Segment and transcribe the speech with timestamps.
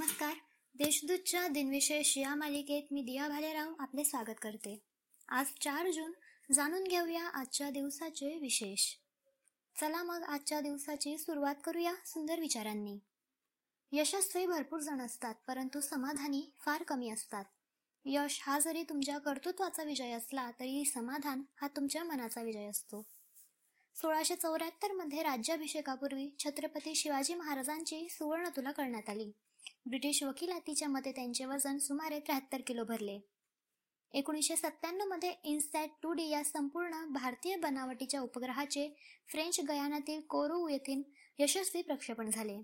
[0.00, 0.34] नमस्कार.
[0.74, 4.82] देशदूतच्या दिनविशेष या मालिकेत मी दिया भालेराव आपले स्वागत करते.
[5.28, 6.12] आज चार जून
[6.52, 8.94] जाणून घेऊया आजच्या दिवसाचे विशेष.
[9.80, 12.98] चला मग आजच्या दिवसाची सुरुवात करूया सुंदर विचारांनी.
[13.92, 17.44] यशस्वी भरपूर जण असतात परंतु समाधानी फार कमी असतात.
[18.04, 23.06] यश हा जरी तुमच्या कर्तृत्वाचा विजय असला तरी समाधान हा तुमच्या मनाचा विजय असतो.
[23.96, 29.30] सोळाशे चौऱ्याहत्तरमध्ये राज्याभिषेकापूर्वी छत्रपती शिवाजी महाराजांची सुवर्ण तुला करण्यात आली.
[29.86, 33.18] ब्रिटिश वकिलातीच्या मते त्यांचे वजन सुमारे त्र्याहत्तर किलो भरले.
[34.14, 38.88] एकोणीसशे सत्त्याण्णवमध्ये इन्सॅट टू डी या संपूर्ण भारतीय बनावटीच्या उपग्रहाचे
[39.28, 41.02] फ्रेंच गयानातील कोरू येथील
[41.38, 42.58] यशस्वी प्रक्षेपण झाले.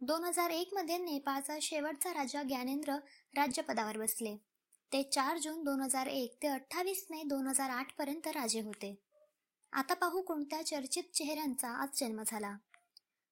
[0.00, 2.96] दोन हजार एक मध्ये नेपाळचा शेवटचा राजा ज्ञानेंद्र
[3.36, 4.36] राज्यपदावर बसले.
[4.92, 8.94] ते चार जून दोन हजार एक ते अठ्ठावीस मे दोन हजार आठ पर्यंत राजे होते.
[9.74, 12.56] आता पाहू कोणत्या चर्चित चेहऱ्यांचा आज जन्म झाला.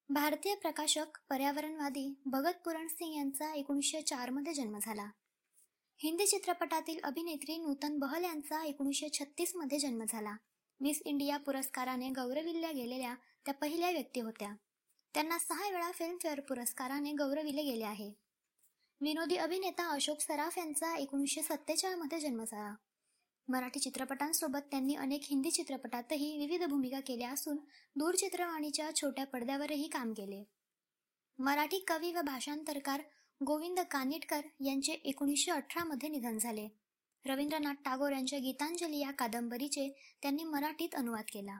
[0.09, 5.09] भारतीय प्रकाशक पर्यावरणवादी भगत पुरण सिंग यांचा एकोणीसशे चारमध्ये जन्म झाला.
[5.97, 10.35] हिंदी चित्रपटातील अभिनेत्री नूतन बहल यांचा एकोणीसशे छत्तीसमध्ये जन्म झाला.
[10.79, 13.15] मिस इंडिया पुरस्काराने गौरविल्या गेलेल्या
[13.45, 14.55] त्या पहिल्या व्यक्ती होत्या.
[15.13, 18.13] त्यांना सहा वेळा फिल्मफेअर पुरस्काराने गौरविले गेले आहे.
[19.01, 22.75] विनोदी अभिनेता अशोक सराफ यांचा एकोणीसशे सत्तेचाळमध्ये जन्म झाला.
[23.51, 27.57] मराठी चित्रपटांसोबत त्यांनी अनेक हिंदी चित्रपटातही विविध भूमिका केल्या असून
[27.95, 30.43] दूरचित्रवाणीच्या छोट्या पडद्यावरही काम केले.
[31.39, 33.01] मराठी कवी व भाषांतरकार
[33.45, 36.67] गोविंद कानिटकर यांचे एकोणीसशे अठरामध्ये निधन झाले.
[37.25, 39.89] रवींद्रनाथ टागोर यांच्या गीतांजली या कादंबरीचे
[40.21, 41.59] त्यांनी मराठीत अनुवाद केला.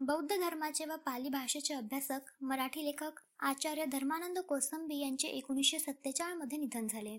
[0.00, 6.86] बौद्ध धर्माचे व पाली भाषेचे अभ्यासक मराठी लेखक आचार्य धर्मानंद कोसंबी यांचे एकोणीसशे सत्तेचाळमध्ये निधन
[6.86, 7.18] झाले.